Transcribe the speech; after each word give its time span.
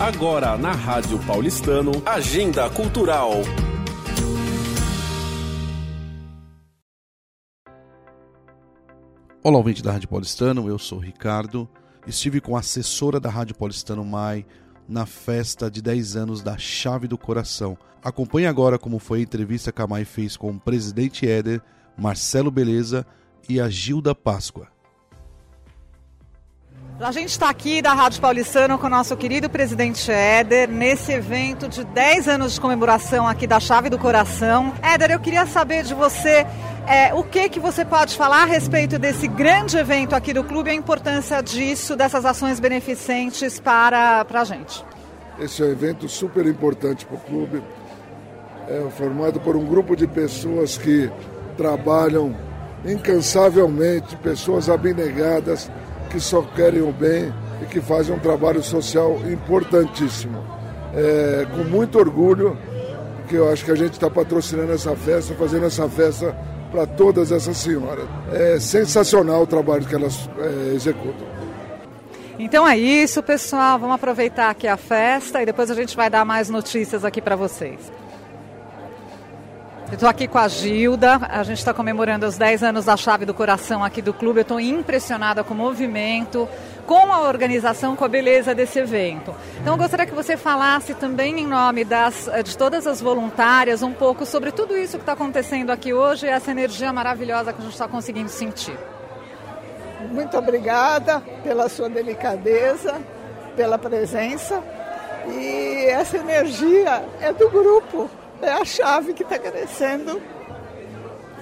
Agora 0.00 0.56
na 0.56 0.72
Rádio 0.72 1.18
Paulistano, 1.26 1.92
Agenda 2.06 2.70
Cultural. 2.70 3.32
Olá, 9.44 9.58
ouvinte 9.58 9.82
da 9.82 9.92
Rádio 9.92 10.08
Paulistano, 10.08 10.66
eu 10.70 10.78
sou 10.78 10.98
Ricardo. 10.98 11.68
Estive 12.06 12.40
com 12.40 12.56
a 12.56 12.60
assessora 12.60 13.20
da 13.20 13.28
Rádio 13.28 13.54
Paulistano 13.54 14.02
Mai 14.02 14.46
na 14.88 15.04
festa 15.04 15.70
de 15.70 15.82
10 15.82 16.16
anos 16.16 16.42
da 16.42 16.56
Chave 16.56 17.06
do 17.06 17.18
Coração. 17.18 17.76
Acompanhe 18.02 18.46
agora 18.46 18.78
como 18.78 18.98
foi 18.98 19.18
a 19.18 19.22
entrevista 19.22 19.70
que 19.70 19.82
a 19.82 19.86
Mai 19.86 20.06
fez 20.06 20.34
com 20.34 20.50
o 20.50 20.58
presidente 20.58 21.28
Éder, 21.28 21.60
Marcelo 21.94 22.50
Beleza 22.50 23.04
e 23.46 23.60
a 23.60 23.68
Gilda 23.68 24.14
Páscoa. 24.14 24.79
A 27.00 27.12
gente 27.12 27.30
está 27.30 27.48
aqui 27.48 27.80
da 27.80 27.94
Rádio 27.94 28.20
Paulistano 28.20 28.78
com 28.78 28.86
o 28.86 28.90
nosso 28.90 29.16
querido 29.16 29.48
presidente 29.48 30.12
Éder, 30.12 30.68
nesse 30.68 31.10
evento 31.12 31.66
de 31.66 31.82
10 31.82 32.28
anos 32.28 32.52
de 32.52 32.60
comemoração 32.60 33.26
aqui 33.26 33.46
da 33.46 33.58
Chave 33.58 33.88
do 33.88 33.98
Coração. 33.98 34.74
Éder, 34.82 35.12
eu 35.12 35.18
queria 35.18 35.46
saber 35.46 35.82
de 35.82 35.94
você 35.94 36.46
é, 36.86 37.14
o 37.14 37.24
que, 37.24 37.48
que 37.48 37.58
você 37.58 37.86
pode 37.86 38.14
falar 38.14 38.42
a 38.42 38.44
respeito 38.44 38.98
desse 38.98 39.26
grande 39.26 39.78
evento 39.78 40.14
aqui 40.14 40.34
do 40.34 40.44
clube 40.44 40.68
e 40.68 40.72
a 40.72 40.74
importância 40.74 41.40
disso, 41.42 41.96
dessas 41.96 42.26
ações 42.26 42.60
beneficentes 42.60 43.58
para, 43.58 44.22
para 44.26 44.42
a 44.42 44.44
gente. 44.44 44.84
Esse 45.38 45.62
é 45.62 45.64
um 45.64 45.70
evento 45.70 46.06
super 46.06 46.44
importante 46.44 47.06
para 47.06 47.16
o 47.16 47.20
clube, 47.20 47.62
é 48.68 48.90
formado 48.90 49.40
por 49.40 49.56
um 49.56 49.64
grupo 49.64 49.96
de 49.96 50.06
pessoas 50.06 50.76
que 50.76 51.10
trabalham 51.56 52.36
incansavelmente, 52.84 54.16
pessoas 54.16 54.68
abnegadas, 54.68 55.70
que 56.10 56.20
só 56.20 56.42
querem 56.42 56.82
o 56.82 56.92
bem 56.92 57.32
e 57.62 57.66
que 57.66 57.80
fazem 57.80 58.14
um 58.14 58.18
trabalho 58.18 58.62
social 58.62 59.18
importantíssimo. 59.30 60.44
É, 60.92 61.46
com 61.54 61.64
muito 61.64 61.98
orgulho, 61.98 62.58
que 63.28 63.36
eu 63.36 63.50
acho 63.50 63.64
que 63.64 63.70
a 63.70 63.76
gente 63.76 63.92
está 63.92 64.10
patrocinando 64.10 64.72
essa 64.72 64.94
festa, 64.96 65.34
fazendo 65.34 65.66
essa 65.66 65.88
festa 65.88 66.36
para 66.72 66.86
todas 66.86 67.30
essas 67.30 67.56
senhoras. 67.56 68.06
É 68.32 68.58
sensacional 68.58 69.42
o 69.42 69.46
trabalho 69.46 69.86
que 69.86 69.94
elas 69.94 70.28
é, 70.38 70.74
executam. 70.74 71.28
Então 72.38 72.66
é 72.66 72.76
isso, 72.76 73.22
pessoal. 73.22 73.78
Vamos 73.78 73.94
aproveitar 73.94 74.50
aqui 74.50 74.66
a 74.66 74.76
festa 74.76 75.42
e 75.42 75.46
depois 75.46 75.70
a 75.70 75.74
gente 75.74 75.94
vai 75.94 76.10
dar 76.10 76.24
mais 76.24 76.48
notícias 76.48 77.04
aqui 77.04 77.20
para 77.20 77.36
vocês. 77.36 77.78
Eu 79.90 79.94
estou 79.94 80.08
aqui 80.08 80.28
com 80.28 80.38
a 80.38 80.46
Gilda, 80.46 81.18
a 81.28 81.42
gente 81.42 81.58
está 81.58 81.74
comemorando 81.74 82.24
os 82.24 82.38
10 82.38 82.62
anos 82.62 82.84
da 82.84 82.96
Chave 82.96 83.26
do 83.26 83.34
Coração 83.34 83.82
aqui 83.82 84.00
do 84.00 84.14
clube. 84.14 84.38
Eu 84.38 84.42
estou 84.42 84.60
impressionada 84.60 85.42
com 85.42 85.52
o 85.52 85.56
movimento, 85.56 86.48
com 86.86 87.12
a 87.12 87.22
organização, 87.22 87.96
com 87.96 88.04
a 88.04 88.08
beleza 88.08 88.54
desse 88.54 88.78
evento. 88.78 89.34
Então 89.60 89.74
eu 89.74 89.76
gostaria 89.76 90.06
que 90.06 90.14
você 90.14 90.36
falasse 90.36 90.94
também 90.94 91.40
em 91.40 91.46
nome 91.46 91.84
das, 91.84 92.30
de 92.44 92.56
todas 92.56 92.86
as 92.86 93.00
voluntárias 93.00 93.82
um 93.82 93.92
pouco 93.92 94.24
sobre 94.24 94.52
tudo 94.52 94.78
isso 94.78 94.96
que 94.96 95.02
está 95.02 95.14
acontecendo 95.14 95.70
aqui 95.70 95.92
hoje 95.92 96.24
e 96.24 96.28
essa 96.28 96.52
energia 96.52 96.92
maravilhosa 96.92 97.52
que 97.52 97.58
a 97.58 97.64
gente 97.64 97.72
está 97.72 97.88
conseguindo 97.88 98.28
sentir. 98.28 98.78
Muito 100.08 100.38
obrigada 100.38 101.20
pela 101.42 101.68
sua 101.68 101.88
delicadeza, 101.88 102.94
pela 103.56 103.76
presença. 103.76 104.62
E 105.26 105.86
essa 105.86 106.16
energia 106.16 107.04
é 107.20 107.32
do 107.32 107.50
grupo 107.50 108.08
é 108.42 108.52
a 108.52 108.64
chave 108.64 109.12
que 109.12 109.22
está 109.22 109.38
crescendo 109.38 110.20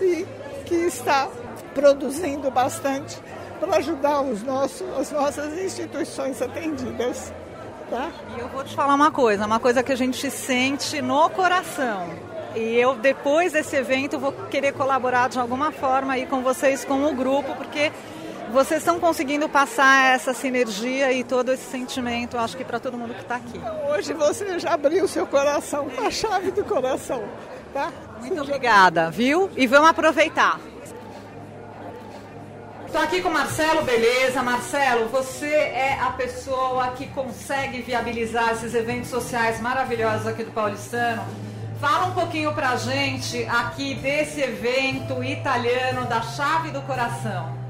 e 0.00 0.26
que 0.64 0.74
está 0.74 1.28
produzindo 1.74 2.50
bastante 2.50 3.18
para 3.60 3.76
ajudar 3.76 4.22
os 4.22 4.42
nossos, 4.42 4.86
as 4.98 5.10
nossas 5.10 5.58
instituições 5.58 6.40
atendidas. 6.40 7.32
Tá? 7.90 8.10
E 8.36 8.40
eu 8.40 8.48
vou 8.48 8.64
te 8.64 8.74
falar 8.74 8.94
uma 8.94 9.10
coisa, 9.10 9.46
uma 9.46 9.60
coisa 9.60 9.82
que 9.82 9.92
a 9.92 9.96
gente 9.96 10.30
sente 10.30 11.00
no 11.00 11.30
coração. 11.30 12.10
E 12.54 12.74
eu, 12.74 12.94
depois 12.96 13.52
desse 13.52 13.76
evento, 13.76 14.18
vou 14.18 14.32
querer 14.50 14.72
colaborar 14.72 15.28
de 15.28 15.38
alguma 15.38 15.70
forma 15.70 16.14
aí 16.14 16.26
com 16.26 16.42
vocês, 16.42 16.84
com 16.84 17.04
o 17.04 17.14
grupo, 17.14 17.54
porque 17.54 17.92
vocês 18.52 18.80
estão 18.80 18.98
conseguindo 19.00 19.48
passar 19.48 20.14
essa 20.14 20.32
sinergia 20.32 21.12
e 21.12 21.24
todo 21.24 21.52
esse 21.52 21.64
sentimento, 21.70 22.38
acho 22.38 22.56
que 22.56 22.64
para 22.64 22.78
todo 22.78 22.96
mundo 22.96 23.14
que 23.14 23.22
está 23.22 23.36
aqui. 23.36 23.60
Hoje 23.90 24.12
você 24.12 24.58
já 24.58 24.74
abriu 24.74 25.04
o 25.04 25.08
seu 25.08 25.26
coração, 25.26 25.88
a 26.04 26.10
chave 26.10 26.50
do 26.50 26.64
coração, 26.64 27.24
tá? 27.72 27.92
Muito 28.20 28.40
obrigada, 28.40 29.10
viu? 29.10 29.50
E 29.56 29.66
vamos 29.66 29.90
aproveitar. 29.90 30.60
Estou 32.86 33.00
aqui 33.02 33.20
com 33.20 33.28
Marcelo 33.28 33.82
Beleza. 33.82 34.42
Marcelo, 34.42 35.08
você 35.08 35.50
é 35.50 35.98
a 36.00 36.12
pessoa 36.12 36.88
que 36.92 37.06
consegue 37.08 37.82
viabilizar 37.82 38.52
esses 38.52 38.74
eventos 38.74 39.10
sociais 39.10 39.60
maravilhosos 39.60 40.26
aqui 40.26 40.44
do 40.44 40.52
Paulistano. 40.52 41.22
Fala 41.80 42.06
um 42.06 42.12
pouquinho 42.12 42.54
pra 42.54 42.76
gente 42.76 43.44
aqui 43.44 43.94
desse 43.96 44.40
evento 44.40 45.22
italiano 45.22 46.06
da 46.06 46.22
Chave 46.22 46.70
do 46.70 46.80
Coração. 46.82 47.65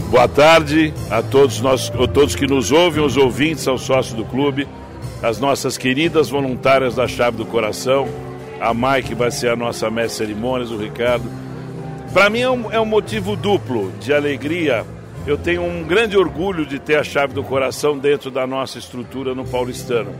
Boa 0.00 0.26
tarde 0.26 0.94
a 1.10 1.22
todos 1.22 1.60
nós, 1.60 1.90
a 1.90 2.08
todos 2.08 2.34
que 2.34 2.46
nos 2.46 2.72
ouvem, 2.72 3.04
os 3.04 3.18
ouvintes, 3.18 3.68
aos 3.68 3.82
sócios 3.82 4.14
do 4.14 4.24
clube, 4.24 4.66
as 5.22 5.38
nossas 5.38 5.76
queridas 5.76 6.30
voluntárias 6.30 6.94
da 6.94 7.06
Chave 7.06 7.36
do 7.36 7.44
Coração, 7.44 8.08
a 8.58 8.72
Mai, 8.72 9.02
que 9.02 9.14
vai 9.14 9.30
ser 9.30 9.50
a 9.50 9.56
nossa 9.56 9.90
mestre 9.90 10.26
cerimônias, 10.26 10.70
o 10.70 10.78
Ricardo. 10.78 11.30
Para 12.10 12.30
mim 12.30 12.40
é 12.40 12.48
um, 12.48 12.72
é 12.72 12.80
um 12.80 12.86
motivo 12.86 13.36
duplo 13.36 13.92
de 14.00 14.14
alegria. 14.14 14.86
Eu 15.26 15.36
tenho 15.36 15.62
um 15.62 15.82
grande 15.84 16.16
orgulho 16.16 16.64
de 16.64 16.78
ter 16.78 16.96
a 16.96 17.04
Chave 17.04 17.34
do 17.34 17.44
Coração 17.44 17.98
dentro 17.98 18.30
da 18.30 18.46
nossa 18.46 18.78
estrutura 18.78 19.34
no 19.34 19.44
Paulistano. 19.44 20.14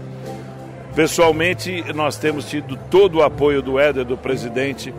Pessoalmente, 0.94 1.82
nós 1.94 2.18
temos 2.18 2.44
tido 2.44 2.78
todo 2.90 3.18
o 3.18 3.22
apoio 3.22 3.62
do 3.62 3.78
Éder, 3.78 4.04
do 4.04 4.18
presidente, 4.18 4.92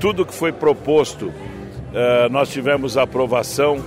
tudo 0.00 0.24
que 0.24 0.32
foi 0.32 0.50
proposto, 0.50 1.26
uh, 1.26 2.30
nós 2.30 2.48
tivemos 2.48 2.96
aprovação 2.96 3.84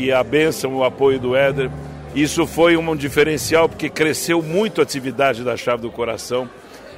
e 0.00 0.10
a 0.10 0.24
bênção, 0.24 0.76
o 0.76 0.84
apoio 0.84 1.18
do 1.18 1.36
Éder. 1.36 1.70
Isso 2.14 2.46
foi 2.46 2.76
um 2.76 2.96
diferencial 2.96 3.68
porque 3.68 3.88
cresceu 3.90 4.42
muito 4.42 4.80
a 4.80 4.84
atividade 4.84 5.44
da 5.44 5.56
Chave 5.56 5.82
do 5.82 5.90
Coração. 5.90 6.48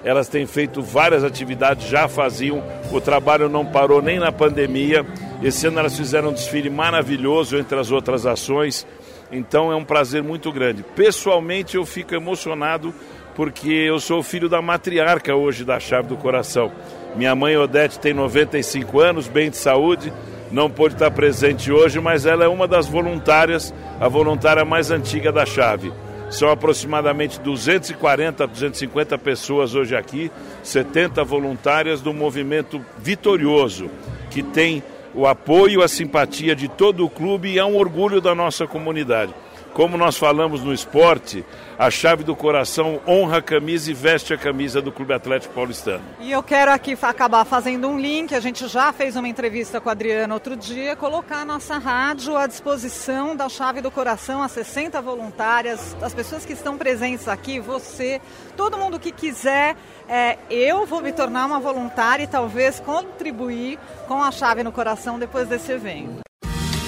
Elas 0.04 0.28
têm 0.28 0.46
feito 0.46 0.80
várias 0.80 1.22
atividades, 1.22 1.88
já 1.88 2.08
faziam, 2.08 2.62
o 2.90 3.00
trabalho 3.00 3.48
não 3.48 3.66
parou 3.66 4.00
nem 4.00 4.18
na 4.18 4.32
pandemia. 4.32 5.04
Esse 5.42 5.66
ano 5.66 5.80
elas 5.80 5.96
fizeram 5.96 6.30
um 6.30 6.32
desfile 6.32 6.70
maravilhoso 6.70 7.56
entre 7.56 7.78
as 7.78 7.90
outras 7.90 8.24
ações. 8.24 8.86
Então 9.30 9.72
é 9.72 9.76
um 9.76 9.84
prazer 9.84 10.22
muito 10.22 10.52
grande. 10.52 10.82
Pessoalmente 10.82 11.76
eu 11.76 11.84
fico 11.84 12.14
emocionado 12.14 12.94
porque 13.34 13.70
eu 13.70 13.98
sou 13.98 14.22
filho 14.22 14.48
da 14.48 14.60
matriarca 14.60 15.34
hoje 15.34 15.64
da 15.64 15.80
Chave 15.80 16.08
do 16.08 16.16
Coração. 16.16 16.70
Minha 17.16 17.34
mãe 17.34 17.56
Odete 17.56 17.98
tem 17.98 18.14
95 18.14 19.00
anos, 19.00 19.28
bem 19.28 19.50
de 19.50 19.56
saúde, 19.56 20.12
não 20.52 20.70
pôde 20.70 20.94
estar 20.94 21.10
presente 21.10 21.72
hoje, 21.72 21.98
mas 21.98 22.26
ela 22.26 22.44
é 22.44 22.48
uma 22.48 22.68
das 22.68 22.86
voluntárias, 22.86 23.72
a 23.98 24.06
voluntária 24.06 24.64
mais 24.64 24.90
antiga 24.90 25.32
da 25.32 25.46
chave. 25.46 25.90
São 26.28 26.50
aproximadamente 26.50 27.40
240, 27.40 28.46
250 28.46 29.18
pessoas 29.18 29.74
hoje 29.74 29.96
aqui, 29.96 30.30
70 30.62 31.24
voluntárias 31.24 32.00
do 32.02 32.12
movimento 32.12 32.84
vitorioso, 32.98 33.90
que 34.30 34.42
tem 34.42 34.82
o 35.14 35.26
apoio, 35.26 35.82
a 35.82 35.88
simpatia 35.88 36.54
de 36.54 36.68
todo 36.68 37.04
o 37.04 37.10
clube 37.10 37.50
e 37.50 37.58
é 37.58 37.64
um 37.64 37.76
orgulho 37.76 38.20
da 38.20 38.34
nossa 38.34 38.66
comunidade. 38.66 39.34
Como 39.74 39.96
nós 39.96 40.18
falamos 40.18 40.62
no 40.62 40.72
esporte, 40.72 41.44
a 41.78 41.90
chave 41.90 42.22
do 42.22 42.36
coração 42.36 43.00
honra 43.08 43.38
a 43.38 43.42
camisa 43.42 43.90
e 43.90 43.94
veste 43.94 44.34
a 44.34 44.38
camisa 44.38 44.82
do 44.82 44.92
Clube 44.92 45.14
Atlético 45.14 45.54
Paulistano. 45.54 46.04
E 46.20 46.30
eu 46.30 46.42
quero 46.42 46.70
aqui 46.70 46.96
acabar 47.00 47.44
fazendo 47.46 47.88
um 47.88 47.98
link, 47.98 48.34
a 48.34 48.40
gente 48.40 48.68
já 48.68 48.92
fez 48.92 49.16
uma 49.16 49.26
entrevista 49.26 49.80
com 49.80 49.88
a 49.88 49.92
Adriana 49.92 50.34
outro 50.34 50.56
dia, 50.56 50.94
colocar 50.94 51.38
a 51.38 51.44
nossa 51.46 51.78
rádio 51.78 52.36
à 52.36 52.46
disposição 52.46 53.34
da 53.34 53.48
chave 53.48 53.80
do 53.80 53.90
coração, 53.90 54.42
as 54.42 54.52
60 54.52 55.00
voluntárias, 55.00 55.96
as 56.02 56.12
pessoas 56.12 56.44
que 56.44 56.52
estão 56.52 56.76
presentes 56.76 57.26
aqui, 57.26 57.58
você, 57.58 58.20
todo 58.54 58.76
mundo 58.76 59.00
que 59.00 59.10
quiser, 59.10 59.74
é, 60.06 60.36
eu 60.50 60.84
vou 60.84 61.00
me 61.00 61.12
tornar 61.12 61.46
uma 61.46 61.58
voluntária 61.58 62.24
e 62.24 62.26
talvez 62.26 62.78
contribuir 62.78 63.78
com 64.06 64.22
a 64.22 64.30
chave 64.30 64.62
no 64.62 64.70
coração 64.70 65.18
depois 65.18 65.48
desse 65.48 65.72
evento. 65.72 66.20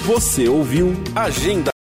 Você 0.05 0.47
ouviu 0.47 0.93
Agenda 1.15 1.74